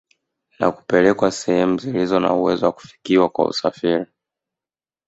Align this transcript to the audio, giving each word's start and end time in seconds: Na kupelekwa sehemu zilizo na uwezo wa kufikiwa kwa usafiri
Na 0.59 0.71
kupelekwa 0.71 1.31
sehemu 1.31 1.79
zilizo 1.79 2.19
na 2.19 2.33
uwezo 2.33 2.65
wa 2.65 2.71
kufikiwa 2.71 3.29
kwa 3.29 3.45
usafiri 3.47 4.05